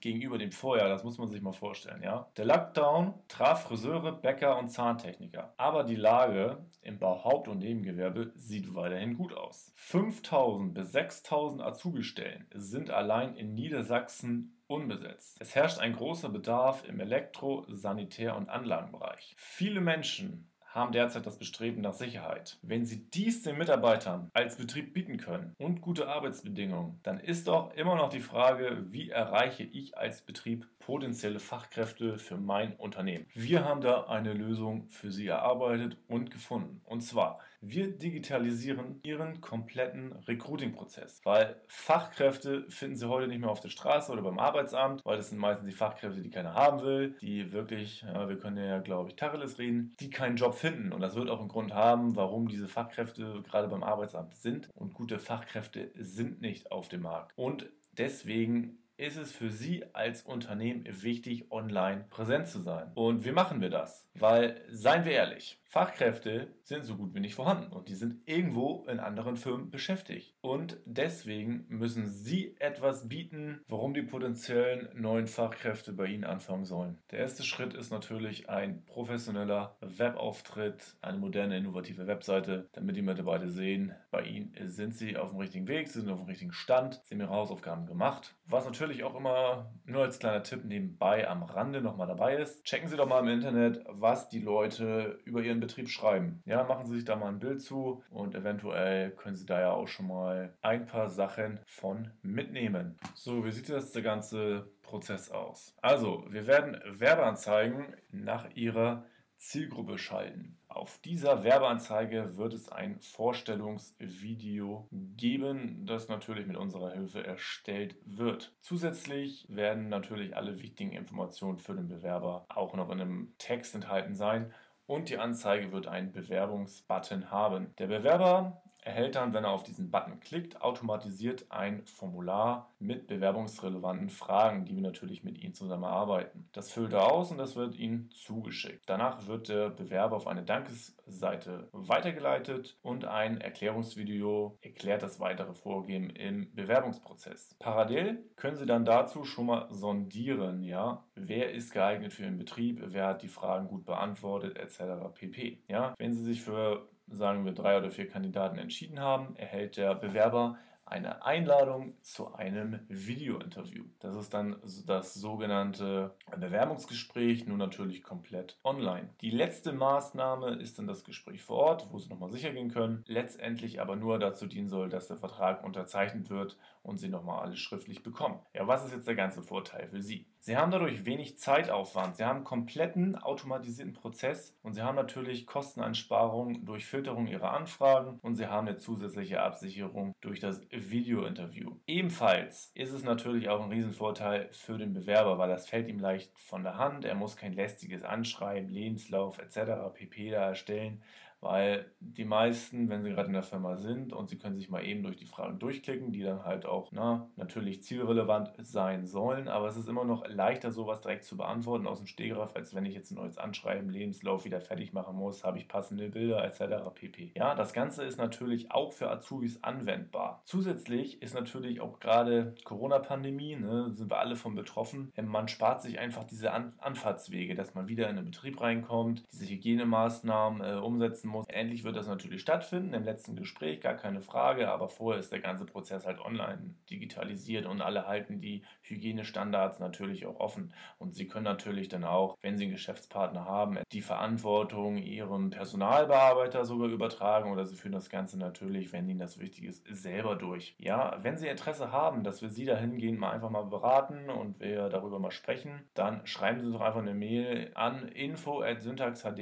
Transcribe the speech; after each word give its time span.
gegenüber 0.00 0.36
dem 0.36 0.52
Vorjahr. 0.52 0.90
Das 0.90 1.04
muss 1.04 1.16
man 1.16 1.30
sich 1.30 1.40
mal 1.40 1.54
vorstellen, 1.54 2.02
ja. 2.02 2.30
Der 2.36 2.44
Lockdown 2.44 3.14
traf 3.28 3.62
Friseure, 3.62 4.12
Bäcker 4.12 4.58
und 4.58 4.68
Zahntechniker. 4.68 5.54
Aber 5.56 5.84
die 5.84 5.96
Lage 5.96 6.66
im 6.82 6.98
Bauhaupt- 6.98 7.48
und 7.48 7.60
Nebengewerbe 7.60 8.30
sieht 8.34 8.74
weiterhin 8.74 9.16
gut 9.16 9.32
aus. 9.32 9.72
5000 9.76 10.74
bis 10.74 10.92
6000 10.92 11.62
Azubi-Stellen 11.62 12.46
sind 12.56 12.90
allein 12.90 13.34
in 13.36 13.54
Niedersachsen 13.54 14.60
unbesetzt. 14.66 15.38
Es 15.40 15.54
herrscht 15.54 15.78
ein 15.78 15.94
großer 15.96 16.28
Bedarf 16.28 16.84
im 16.86 17.00
Elektro-, 17.00 17.64
Sanitär- 17.70 18.36
und 18.36 18.50
Anlagenbereich. 18.50 19.32
Viele 19.38 19.80
Menschen 19.80 20.50
haben 20.78 20.92
derzeit 20.92 21.26
das 21.26 21.36
Bestreben 21.38 21.82
nach 21.82 21.92
Sicherheit. 21.94 22.58
Wenn 22.62 22.86
sie 22.86 23.10
dies 23.10 23.42
den 23.42 23.58
Mitarbeitern 23.58 24.30
als 24.32 24.56
Betrieb 24.56 24.94
bieten 24.94 25.18
können 25.18 25.52
und 25.58 25.80
gute 25.82 26.08
Arbeitsbedingungen, 26.08 27.00
dann 27.02 27.18
ist 27.20 27.48
doch 27.48 27.74
immer 27.74 27.96
noch 27.96 28.08
die 28.08 28.20
Frage, 28.20 28.84
wie 28.90 29.10
erreiche 29.10 29.64
ich 29.64 29.98
als 29.98 30.22
Betrieb 30.22 30.66
potenzielle 30.78 31.40
Fachkräfte 31.40 32.16
für 32.16 32.36
mein 32.36 32.74
Unternehmen? 32.76 33.26
Wir 33.34 33.64
haben 33.64 33.80
da 33.80 34.04
eine 34.04 34.32
Lösung 34.32 34.88
für 34.88 35.10
Sie 35.10 35.26
erarbeitet 35.26 35.98
und 36.06 36.30
gefunden. 36.30 36.80
Und 36.84 37.02
zwar 37.02 37.40
wir 37.60 37.90
digitalisieren 37.90 39.00
ihren 39.02 39.40
kompletten 39.40 40.12
Recruiting-Prozess, 40.28 41.20
weil 41.24 41.60
Fachkräfte 41.66 42.64
finden 42.70 42.94
sie 42.94 43.08
heute 43.08 43.26
nicht 43.26 43.40
mehr 43.40 43.50
auf 43.50 43.58
der 43.58 43.68
Straße 43.68 44.12
oder 44.12 44.22
beim 44.22 44.38
Arbeitsamt, 44.38 45.04
weil 45.04 45.16
das 45.16 45.30
sind 45.30 45.38
meistens 45.38 45.66
die 45.68 45.74
Fachkräfte, 45.74 46.20
die 46.22 46.30
keiner 46.30 46.54
haben 46.54 46.80
will, 46.82 47.16
die 47.20 47.50
wirklich, 47.50 48.02
ja, 48.02 48.28
wir 48.28 48.38
können 48.38 48.58
ja, 48.64 48.78
glaube 48.78 49.08
ich, 49.08 49.16
Tacheles 49.16 49.58
reden, 49.58 49.96
die 49.98 50.08
keinen 50.08 50.36
Job 50.36 50.54
finden. 50.54 50.92
Und 50.92 51.00
das 51.00 51.16
wird 51.16 51.28
auch 51.30 51.40
einen 51.40 51.48
Grund 51.48 51.74
haben, 51.74 52.14
warum 52.14 52.46
diese 52.46 52.68
Fachkräfte 52.68 53.42
gerade 53.42 53.66
beim 53.66 53.82
Arbeitsamt 53.82 54.36
sind. 54.36 54.68
Und 54.74 54.94
gute 54.94 55.18
Fachkräfte 55.18 55.90
sind 55.98 56.40
nicht 56.40 56.70
auf 56.70 56.88
dem 56.88 57.02
Markt. 57.02 57.32
Und 57.36 57.68
deswegen 57.90 58.78
ist 58.98 59.16
es 59.16 59.30
für 59.32 59.48
Sie 59.50 59.84
als 59.94 60.22
Unternehmen 60.22 60.84
wichtig, 61.02 61.50
online 61.52 62.04
präsent 62.10 62.48
zu 62.48 62.58
sein. 62.58 62.90
Und 62.94 63.24
wie 63.24 63.30
machen 63.30 63.60
wir 63.60 63.70
das? 63.70 64.06
Weil, 64.14 64.60
seien 64.68 65.04
wir 65.04 65.12
ehrlich, 65.12 65.60
Fachkräfte 65.64 66.48
sind 66.64 66.84
so 66.84 66.96
gut 66.96 67.14
wie 67.14 67.20
nicht 67.20 67.36
vorhanden 67.36 67.72
und 67.72 67.88
die 67.88 67.94
sind 67.94 68.22
irgendwo 68.28 68.84
in 68.90 68.98
anderen 68.98 69.36
Firmen 69.36 69.70
beschäftigt. 69.70 70.34
Und 70.40 70.78
deswegen 70.86 71.66
müssen 71.68 72.08
Sie 72.08 72.56
etwas 72.58 73.08
bieten, 73.08 73.60
warum 73.68 73.94
die 73.94 74.02
potenziellen 74.02 74.88
neuen 75.00 75.28
Fachkräfte 75.28 75.92
bei 75.92 76.06
Ihnen 76.06 76.24
anfangen 76.24 76.64
sollen. 76.64 76.98
Der 77.12 77.20
erste 77.20 77.44
Schritt 77.44 77.74
ist 77.74 77.90
natürlich 77.92 78.48
ein 78.50 78.84
professioneller 78.86 79.76
Webauftritt, 79.80 80.96
eine 81.02 81.18
moderne, 81.18 81.56
innovative 81.56 82.08
Webseite, 82.08 82.68
damit 82.72 82.96
die 82.96 83.02
Mitarbeiter 83.02 83.48
sehen, 83.50 83.94
bei 84.10 84.22
Ihnen 84.22 84.56
sind 84.68 84.94
Sie 84.96 85.16
auf 85.16 85.30
dem 85.30 85.38
richtigen 85.38 85.68
Weg, 85.68 85.86
Sie 85.86 86.00
sind 86.00 86.10
auf 86.10 86.18
dem 86.18 86.26
richtigen 86.28 86.52
Stand, 86.52 87.00
Sie 87.04 87.14
haben 87.14 87.20
Ihre 87.20 87.30
Hausaufgaben 87.30 87.86
gemacht. 87.86 88.34
Was 88.46 88.64
natürlich 88.64 88.87
natürlich 88.88 89.04
auch 89.04 89.16
immer 89.16 89.70
nur 89.84 90.02
als 90.02 90.18
kleiner 90.18 90.42
Tipp 90.42 90.64
nebenbei 90.64 91.28
am 91.28 91.42
Rande 91.42 91.82
nochmal 91.82 92.06
dabei 92.06 92.36
ist, 92.36 92.64
checken 92.64 92.88
Sie 92.88 92.96
doch 92.96 93.06
mal 93.06 93.20
im 93.20 93.28
Internet, 93.28 93.82
was 93.86 94.30
die 94.30 94.40
Leute 94.40 95.18
über 95.24 95.42
ihren 95.42 95.60
Betrieb 95.60 95.90
schreiben. 95.90 96.40
Ja, 96.46 96.64
machen 96.64 96.86
Sie 96.86 96.96
sich 96.96 97.04
da 97.04 97.14
mal 97.16 97.28
ein 97.28 97.38
Bild 97.38 97.60
zu 97.60 98.02
und 98.08 98.34
eventuell 98.34 99.10
können 99.10 99.36
Sie 99.36 99.44
da 99.44 99.60
ja 99.60 99.72
auch 99.72 99.88
schon 99.88 100.06
mal 100.06 100.54
ein 100.62 100.86
paar 100.86 101.10
Sachen 101.10 101.60
von 101.66 102.10
mitnehmen. 102.22 102.96
So, 103.14 103.44
wie 103.44 103.52
sieht 103.52 103.68
jetzt 103.68 103.94
der 103.94 104.02
ganze 104.02 104.70
Prozess 104.82 105.30
aus? 105.30 105.76
Also, 105.82 106.24
wir 106.30 106.46
werden 106.46 106.80
Werbeanzeigen 106.94 107.94
nach 108.10 108.48
ihrer 108.54 109.04
Zielgruppe 109.38 109.98
schalten. 109.98 110.58
Auf 110.66 110.98
dieser 110.98 111.44
Werbeanzeige 111.44 112.36
wird 112.36 112.52
es 112.52 112.68
ein 112.68 112.98
Vorstellungsvideo 113.00 114.88
geben, 114.92 115.86
das 115.86 116.08
natürlich 116.08 116.46
mit 116.46 116.56
unserer 116.56 116.92
Hilfe 116.92 117.24
erstellt 117.24 117.96
wird. 118.04 118.52
Zusätzlich 118.60 119.46
werden 119.48 119.88
natürlich 119.88 120.36
alle 120.36 120.60
wichtigen 120.60 120.92
Informationen 120.92 121.58
für 121.58 121.74
den 121.74 121.88
Bewerber 121.88 122.44
auch 122.48 122.74
noch 122.74 122.90
in 122.90 123.00
einem 123.00 123.34
Text 123.38 123.74
enthalten 123.76 124.14
sein 124.14 124.52
und 124.86 125.08
die 125.08 125.18
Anzeige 125.18 125.70
wird 125.72 125.86
einen 125.86 126.12
Bewerbungsbutton 126.12 127.30
haben. 127.30 127.74
Der 127.78 127.86
Bewerber 127.86 128.62
erhält 128.88 129.16
dann, 129.16 129.34
wenn 129.34 129.44
er 129.44 129.50
auf 129.52 129.62
diesen 129.62 129.90
Button 129.90 130.18
klickt, 130.18 130.62
automatisiert 130.62 131.44
ein 131.50 131.84
Formular 131.84 132.72
mit 132.78 133.06
bewerbungsrelevanten 133.06 134.08
Fragen, 134.08 134.64
die 134.64 134.74
wir 134.74 134.82
natürlich 134.82 135.22
mit 135.22 135.38
ihm 135.44 135.52
zusammenarbeiten. 135.52 136.48
Das 136.52 136.72
füllt 136.72 136.94
er 136.94 137.12
aus 137.12 137.30
und 137.30 137.36
das 137.38 137.54
wird 137.54 137.76
ihm 137.76 138.10
zugeschickt. 138.12 138.84
Danach 138.86 139.26
wird 139.26 139.50
der 139.50 139.68
Bewerber 139.68 140.16
auf 140.16 140.26
eine 140.26 140.42
Dankesseite 140.42 141.68
weitergeleitet 141.72 142.78
und 142.82 143.04
ein 143.04 143.38
Erklärungsvideo 143.40 144.56
erklärt 144.62 145.02
das 145.02 145.20
weitere 145.20 145.52
Vorgehen 145.52 146.08
im 146.08 146.52
Bewerbungsprozess. 146.54 147.54
Parallel 147.58 148.24
können 148.36 148.56
Sie 148.56 148.66
dann 148.66 148.86
dazu 148.86 149.24
schon 149.24 149.46
mal 149.46 149.68
sondieren, 149.70 150.62
ja, 150.62 151.04
wer 151.14 151.52
ist 151.52 151.72
geeignet 151.72 152.14
für 152.14 152.22
den 152.22 152.38
Betrieb, 152.38 152.82
wer 152.86 153.08
hat 153.08 153.22
die 153.22 153.28
Fragen 153.28 153.68
gut 153.68 153.84
beantwortet, 153.84 154.56
etc. 154.56 155.10
pp. 155.14 155.62
Ja, 155.68 155.94
wenn 155.98 156.14
Sie 156.14 156.22
sich 156.24 156.40
für 156.40 156.88
sagen 157.10 157.44
wir, 157.44 157.52
drei 157.52 157.78
oder 157.78 157.90
vier 157.90 158.08
Kandidaten 158.08 158.58
entschieden 158.58 159.00
haben, 159.00 159.34
erhält 159.36 159.76
der 159.76 159.94
Bewerber 159.94 160.58
eine 160.84 161.22
Einladung 161.26 161.92
zu 162.00 162.32
einem 162.34 162.78
Video-Interview. 162.88 163.84
Das 163.98 164.16
ist 164.16 164.32
dann 164.32 164.56
das 164.86 165.12
sogenannte 165.12 166.14
Bewerbungsgespräch, 166.34 167.46
nur 167.46 167.58
natürlich 167.58 168.02
komplett 168.02 168.58
online. 168.64 169.10
Die 169.20 169.28
letzte 169.30 169.74
Maßnahme 169.74 170.48
ist 170.54 170.78
dann 170.78 170.86
das 170.86 171.04
Gespräch 171.04 171.42
vor 171.42 171.58
Ort, 171.58 171.88
wo 171.92 171.98
Sie 171.98 172.08
nochmal 172.08 172.30
sicher 172.30 172.52
gehen 172.52 172.70
können, 172.70 173.04
letztendlich 173.06 173.82
aber 173.82 173.96
nur 173.96 174.18
dazu 174.18 174.46
dienen 174.46 174.70
soll, 174.70 174.88
dass 174.88 175.08
der 175.08 175.18
Vertrag 175.18 175.62
unterzeichnet 175.62 176.30
wird 176.30 176.56
und 176.82 176.96
Sie 176.96 177.10
nochmal 177.10 177.42
alles 177.42 177.58
schriftlich 177.58 178.02
bekommen. 178.02 178.40
Ja, 178.54 178.66
was 178.66 178.86
ist 178.86 178.94
jetzt 178.94 179.06
der 179.08 179.14
ganze 179.16 179.42
Vorteil 179.42 179.88
für 179.88 180.00
Sie? 180.00 180.24
Sie 180.40 180.56
haben 180.56 180.70
dadurch 180.70 181.04
wenig 181.04 181.36
Zeitaufwand. 181.38 182.16
Sie 182.16 182.24
haben 182.24 182.36
einen 182.38 182.44
kompletten 182.44 183.16
automatisierten 183.16 183.92
Prozess 183.92 184.56
und 184.62 184.74
Sie 184.74 184.82
haben 184.82 184.94
natürlich 184.94 185.46
Kosteneinsparungen 185.46 186.64
durch 186.64 186.86
Filterung 186.86 187.26
Ihrer 187.26 187.52
Anfragen 187.52 188.18
und 188.22 188.36
Sie 188.36 188.46
haben 188.46 188.68
eine 188.68 188.78
zusätzliche 188.78 189.42
Absicherung 189.42 190.14
durch 190.20 190.38
das 190.40 190.62
Video-Interview. 190.70 191.72
Ebenfalls 191.86 192.70
ist 192.74 192.92
es 192.92 193.02
natürlich 193.02 193.48
auch 193.48 193.62
ein 193.64 193.70
Riesenvorteil 193.72 194.48
für 194.52 194.78
den 194.78 194.94
Bewerber, 194.94 195.38
weil 195.38 195.48
das 195.48 195.68
fällt 195.68 195.88
ihm 195.88 195.98
leicht 195.98 196.32
von 196.38 196.62
der 196.62 196.78
Hand. 196.78 197.04
Er 197.04 197.14
muss 197.16 197.36
kein 197.36 197.52
lästiges 197.52 198.04
Anschreiben, 198.04 198.68
Lebenslauf 198.70 199.38
etc. 199.38 199.90
pp. 199.94 200.30
da 200.30 200.48
erstellen. 200.50 201.02
Weil 201.40 201.86
die 202.00 202.24
meisten, 202.24 202.88
wenn 202.88 203.02
sie 203.02 203.10
gerade 203.10 203.28
in 203.28 203.32
der 203.32 203.42
Firma 203.44 203.76
sind 203.76 204.12
und 204.12 204.28
sie 204.28 204.38
können 204.38 204.56
sich 204.56 204.70
mal 204.70 204.84
eben 204.84 205.02
durch 205.02 205.16
die 205.16 205.26
Fragen 205.26 205.58
durchklicken, 205.58 206.10
die 206.10 206.22
dann 206.22 206.44
halt 206.44 206.66
auch 206.66 206.88
na, 206.90 207.16
ne, 207.16 207.26
natürlich 207.36 207.82
zielrelevant 207.82 208.52
sein 208.62 209.06
sollen, 209.06 209.46
aber 209.48 209.68
es 209.68 209.76
ist 209.76 209.88
immer 209.88 210.04
noch 210.04 210.26
leichter, 210.28 210.72
sowas 210.72 211.00
direkt 211.00 211.24
zu 211.24 211.36
beantworten 211.36 211.86
aus 211.86 211.98
dem 211.98 212.06
Stegreif, 212.06 212.56
als 212.56 212.74
wenn 212.74 212.84
ich 212.86 212.94
jetzt 212.94 213.12
ein 213.12 213.16
neues 213.16 213.38
Anschreiben, 213.38 213.88
Lebenslauf 213.90 214.44
wieder 214.44 214.60
fertig 214.60 214.92
machen 214.92 215.16
muss, 215.16 215.44
habe 215.44 215.58
ich 215.58 215.68
passende 215.68 216.08
Bilder 216.08 216.44
etc. 216.44 216.90
pp. 216.92 217.32
Ja, 217.36 217.54
das 217.54 217.72
Ganze 217.72 218.04
ist 218.04 218.18
natürlich 218.18 218.72
auch 218.72 218.92
für 218.92 219.08
Azubis 219.08 219.62
anwendbar. 219.62 220.42
Zusätzlich 220.44 221.22
ist 221.22 221.34
natürlich 221.34 221.80
auch 221.80 222.00
gerade 222.00 222.54
Corona-Pandemie, 222.64 223.54
ne, 223.56 223.92
sind 223.94 224.10
wir 224.10 224.18
alle 224.18 224.34
von 224.34 224.56
betroffen. 224.56 225.12
Ähm, 225.16 225.28
man 225.28 225.46
spart 225.46 225.82
sich 225.82 225.98
einfach 226.00 226.24
diese 226.24 226.52
An 226.52 226.72
Anfahrtswege, 226.78 227.54
dass 227.54 227.74
man 227.76 227.86
wieder 227.88 228.08
in 228.10 228.16
den 228.16 228.24
Betrieb 228.26 228.60
reinkommt, 228.60 229.22
diese 229.32 229.46
Hygienemaßnahmen 229.50 230.62
äh, 230.64 230.78
umsetzen 230.80 231.27
setzen 231.28 231.28
muss. 231.28 231.46
Endlich 231.48 231.84
wird 231.84 231.96
das 231.96 232.06
natürlich 232.08 232.40
stattfinden, 232.40 232.94
im 232.94 233.04
letzten 233.04 233.36
Gespräch, 233.36 233.80
gar 233.80 233.94
keine 233.94 234.20
Frage, 234.20 234.70
aber 234.70 234.88
vorher 234.88 235.20
ist 235.20 235.32
der 235.32 235.40
ganze 235.40 235.64
Prozess 235.66 236.06
halt 236.06 236.20
online 236.20 236.74
digitalisiert 236.90 237.66
und 237.66 237.80
alle 237.80 238.06
halten 238.06 238.40
die 238.40 238.62
Hygienestandards 238.82 239.78
natürlich 239.78 240.26
auch 240.26 240.40
offen. 240.40 240.72
Und 240.98 241.14
sie 241.14 241.28
können 241.28 241.44
natürlich 241.44 241.88
dann 241.88 242.04
auch, 242.04 242.34
wenn 242.40 242.56
sie 242.56 242.64
einen 242.64 242.72
Geschäftspartner 242.72 243.44
haben, 243.44 243.78
die 243.92 244.02
Verantwortung 244.02 244.96
ihrem 244.96 245.50
Personalbearbeiter 245.50 246.64
sogar 246.64 246.88
übertragen 246.88 247.52
oder 247.52 247.66
sie 247.66 247.76
führen 247.76 247.92
das 247.92 248.08
Ganze 248.08 248.38
natürlich, 248.38 248.92
wenn 248.92 249.08
ihnen 249.08 249.20
das 249.20 249.38
wichtig 249.38 249.64
ist, 249.64 249.84
selber 249.88 250.36
durch. 250.36 250.74
Ja, 250.78 251.18
wenn 251.22 251.36
sie 251.38 251.48
Interesse 251.48 251.92
haben, 251.92 252.24
dass 252.24 252.42
wir 252.42 252.50
sie 252.50 252.64
dahingehend 252.64 253.18
mal 253.18 253.30
einfach 253.32 253.50
mal 253.50 253.62
beraten 253.64 254.30
und 254.30 254.60
wir 254.60 254.88
darüber 254.88 255.18
mal 255.18 255.30
sprechen, 255.30 255.84
dann 255.94 256.26
schreiben 256.26 256.60
sie 256.60 256.66
uns 256.66 256.74
doch 256.74 256.82
einfach 256.82 257.00
eine 257.00 257.14
Mail 257.14 257.70
an 257.74 258.08
info 258.08 258.60
at 258.62 258.82
syntaxhd 258.82 259.38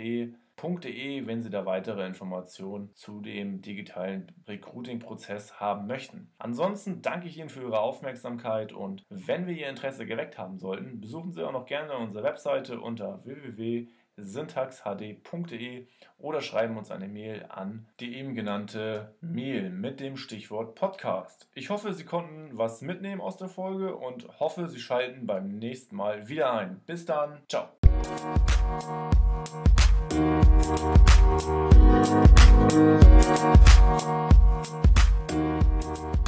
www.recruiting.de, 0.67 1.27
wenn 1.27 1.43
Sie 1.43 1.51
da 1.51 1.65
weitere 1.67 2.05
Informationen 2.07 2.91
zu 2.95 3.21
dem 3.21 3.63
digitalen 3.63 4.31
Recruiting-Prozess 4.49 5.61
haben 5.61 5.87
möchten. 5.87 6.33
Ansonsten 6.39 7.03
danke 7.03 7.29
ich 7.29 7.39
Ihnen 7.39 7.49
für 7.51 7.63
Ihre 7.63 7.79
Aufmerksamkeit 7.81 8.73
und 8.73 9.05
wenn 9.09 9.47
wir 9.47 9.55
Ihr 9.55 9.69
Interesse 9.69 10.07
geweckt 10.07 10.39
haben 10.39 10.59
sollten, 10.59 11.01
besuchen 11.01 11.31
Sie 11.31 11.47
auch 11.47 11.53
noch 11.53 11.67
gerne 11.67 11.95
unsere 11.97 12.25
Webseite 12.25 12.81
unter 12.81 13.25
www.syntaxhd.de 13.25 15.87
oder 16.19 16.41
schreiben 16.41 16.77
uns 16.77 16.91
eine 16.91 17.07
Mail 17.09 17.47
an 17.49 17.87
die 18.01 18.17
eben 18.17 18.35
genannte 18.35 19.15
Mail 19.21 19.71
mit 19.71 20.01
dem 20.01 20.17
Stichwort 20.17 20.75
Podcast. 20.75 21.49
Ich 21.55 21.71
hoffe, 21.71 21.93
Sie 21.93 22.05
konnten 22.05 22.51
was 22.59 22.83
mitnehmen 22.83 23.21
aus 23.21 23.37
der 23.37 23.47
Folge 23.49 23.95
und 23.97 24.27
hoffe, 24.41 24.69
Sie 24.69 24.81
schalten 24.81 25.27
beim 25.27 25.59
nächsten 25.59 25.95
Mal 25.95 26.27
wieder 26.29 26.53
ein. 26.53 26.81
Bis 26.87 27.05
dann, 27.05 27.43
ciao. 27.49 27.69
Thank 30.17 31.57
you. 35.29 36.26